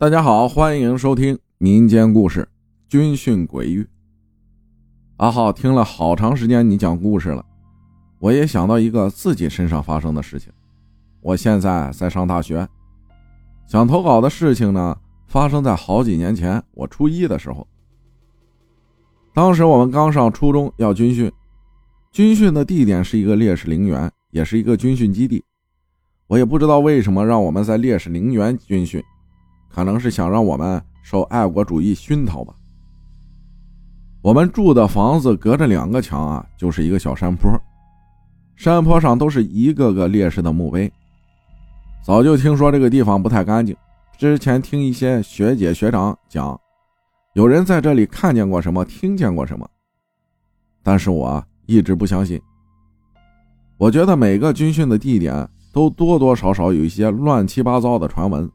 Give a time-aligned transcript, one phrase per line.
[0.00, 2.42] 大家好，欢迎收听民间故事
[2.88, 3.82] 《军训鬼域》。
[5.16, 7.44] 阿浩听了好长时间你讲故事了，
[8.20, 10.52] 我也想到一个自己身上发生的事情。
[11.20, 12.68] 我现在在上大学，
[13.66, 17.66] 想投稿的事情呢，发生在好几年前，我初一的时候。
[19.34, 21.28] 当时我们刚上初中要军训，
[22.12, 25.44] 军训的地点是一个烈士陵园，也是一个军训基地。
[26.28, 29.02] 我也不知道为什么让我们在烈士陵园军训。
[29.78, 32.52] 可能是想让我们受爱国主义熏陶吧。
[34.20, 37.48] 我们住的房子隔着两个墙啊，就是一个小山坡，
[38.56, 40.92] 山坡上都是一个个烈士的墓碑。
[42.02, 43.76] 早就听说这个地方不太干净，
[44.16, 46.60] 之前听一些学姐学长讲，
[47.34, 49.64] 有人在这里看见过什么，听见过什么，
[50.82, 52.42] 但是我一直不相信。
[53.76, 58.50] 我觉得每个军训的地点都多多少少有一些乱七八糟的传闻。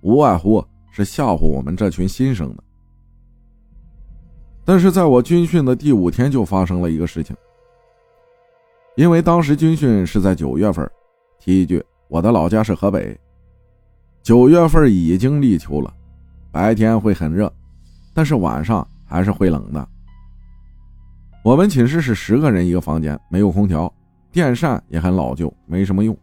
[0.00, 2.62] 无外乎是吓唬我们这群新生的，
[4.64, 7.36] 但是在我军训的第五天就发生了一个事情。
[8.96, 10.88] 因为当时军训是在九月份，
[11.38, 13.18] 提一句，我的老家是河北，
[14.22, 15.92] 九月份已经立秋了，
[16.50, 17.52] 白天会很热，
[18.12, 19.88] 但是晚上还是会冷的。
[21.44, 23.92] 我们寝室是十个人一个房间，没有空调，
[24.32, 26.16] 电扇也很老旧，没什么用，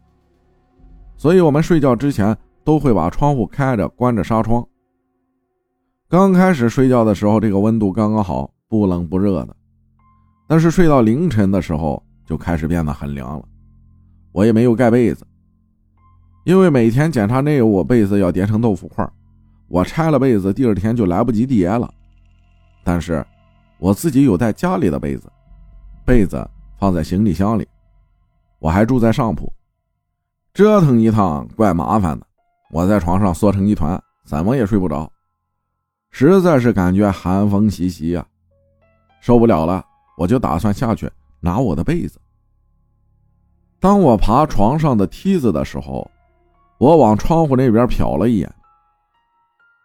[1.16, 2.36] 所以我们睡觉之前。
[2.66, 4.66] 都会把窗户开着，关着纱窗。
[6.08, 9.56] 刚开始睡觉的时候，这个温度刚刚好，不冷不热的。
[10.48, 13.44] 但是睡到凌晨的时候，就开始变得很凉了。
[14.32, 15.24] 我也没有盖被子，
[16.44, 19.08] 因为每天检查内务，被子要叠成豆腐块。
[19.68, 21.88] 我拆了被子，第二天就来不及叠了。
[22.82, 23.24] 但是，
[23.78, 25.30] 我自己有带家里的被子，
[26.04, 26.44] 被子
[26.80, 27.66] 放在行李箱里。
[28.58, 29.52] 我还住在上铺，
[30.52, 32.26] 折腾一趟怪麻烦的。
[32.70, 35.10] 我在床上缩成一团，怎么也睡不着，
[36.10, 38.26] 实在是感觉寒风习习呀，
[39.20, 39.84] 受不了了，
[40.16, 42.20] 我就打算下去拿我的被子。
[43.78, 46.10] 当我爬床上的梯子的时候，
[46.78, 48.52] 我往窗户那边瞟了一眼，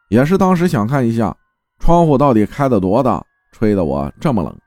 [0.10, 1.36] 也是当时想看一下
[1.78, 4.58] 窗户到底开的多大，吹得我这么冷。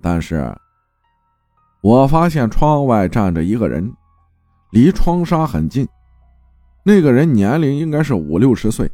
[0.00, 0.54] 但是，
[1.80, 3.92] 我发现窗外站着一个人，
[4.70, 5.88] 离窗纱很近。
[6.88, 8.88] 那个人年龄应该是五六十岁，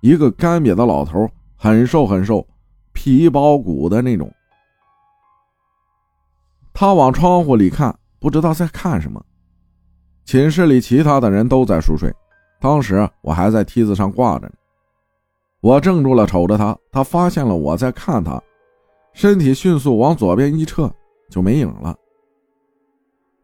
[0.00, 2.44] 一个干瘪的老头，很瘦很瘦，
[2.92, 4.28] 皮包骨的那种。
[6.74, 9.24] 他往窗户里看，不知道在看什么。
[10.24, 12.12] 寝室里其他的人都在熟睡，
[12.60, 14.52] 当时我还在梯子上挂着呢。
[15.60, 18.42] 我怔住了，瞅着他，他发现了我在看他，
[19.12, 20.92] 身体迅速往左边一撤，
[21.30, 21.94] 就没影了。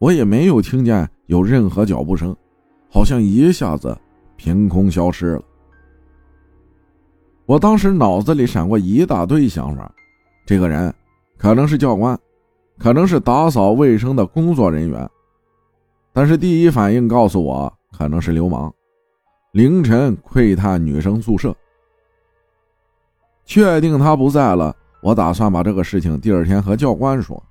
[0.00, 2.36] 我也没有听见有任何脚步声。
[2.92, 3.96] 好像一下子
[4.36, 5.42] 凭空消失了。
[7.46, 9.90] 我当时脑子里闪过一大堆想法，
[10.44, 10.94] 这个人
[11.38, 12.18] 可能是教官，
[12.78, 15.08] 可能是打扫卫生的工作人员，
[16.12, 18.72] 但是第一反应告诉我可能是流氓。
[19.52, 21.56] 凌晨窥探女生宿舍，
[23.46, 27.42] 确定他不在了，我打算把这个事情第二天和教官说，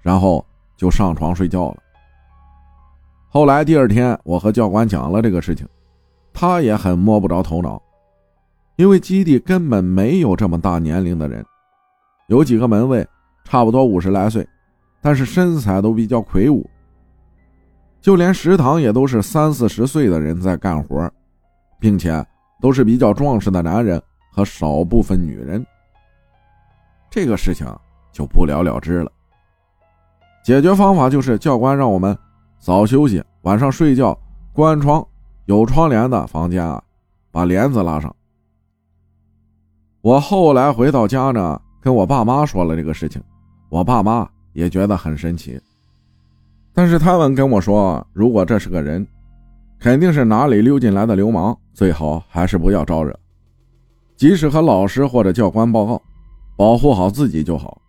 [0.00, 0.44] 然后
[0.76, 1.76] 就上床睡觉了。
[3.32, 5.64] 后来第二天，我和教官讲了这个事情，
[6.32, 7.80] 他也很摸不着头脑，
[8.74, 11.46] 因为基地根本没有这么大年龄的人，
[12.26, 13.06] 有几个门卫，
[13.44, 14.44] 差不多五十来岁，
[15.00, 16.68] 但是身材都比较魁梧，
[18.00, 21.08] 就连食堂也都是三四十岁的人在干活，
[21.78, 22.26] 并且
[22.60, 24.02] 都是比较壮实的男人
[24.32, 25.64] 和少部分女人。
[27.08, 27.64] 这个事情
[28.10, 29.12] 就不了了之了。
[30.42, 32.18] 解决方法就是教官让我们。
[32.60, 34.16] 早休息，晚上睡觉，
[34.52, 35.04] 关窗，
[35.46, 36.80] 有窗帘的房间啊，
[37.32, 38.14] 把帘子拉上。
[40.02, 43.20] 我后来回到家呢，跟我爸妈说了这个事情，
[43.70, 45.58] 我爸妈也觉得很神奇，
[46.74, 49.06] 但是他们跟我说，如果这是个人，
[49.78, 53.18] 肯定是哪里溜进来的流氓，最好还是不要招惹，
[54.18, 56.02] 及时和老师或者教官报告，
[56.58, 57.80] 保护好自己就好。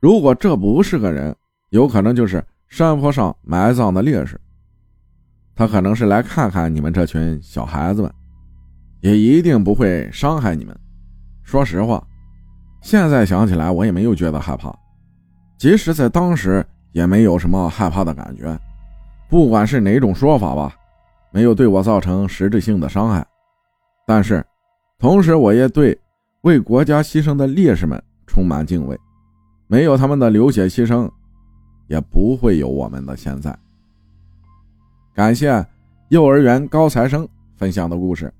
[0.00, 1.36] 如果这不是个人，
[1.68, 2.42] 有可能就是。
[2.70, 4.40] 山坡上埋葬的烈士，
[5.56, 8.10] 他可能是来看看你们这群小孩子们，
[9.00, 10.74] 也一定不会伤害你们。
[11.42, 12.02] 说实话，
[12.80, 14.72] 现在想起来我也没有觉得害怕，
[15.58, 18.56] 即使在当时也没有什么害怕的感觉。
[19.28, 20.72] 不管是哪种说法吧，
[21.32, 23.26] 没有对我造成实质性的伤害。
[24.06, 24.44] 但是，
[24.96, 25.98] 同时我也对
[26.42, 28.96] 为国家牺牲的烈士们充满敬畏，
[29.66, 31.10] 没有他们的流血牺牲。
[31.90, 33.54] 也不会有我们的现在。
[35.12, 35.66] 感谢
[36.08, 38.32] 幼儿园高材生分享的故事，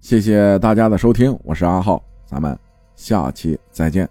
[0.00, 2.58] 谢谢大家的收听，我是阿浩，咱们
[2.96, 4.08] 下期再见。